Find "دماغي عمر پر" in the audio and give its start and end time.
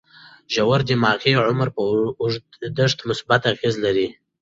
0.89-1.87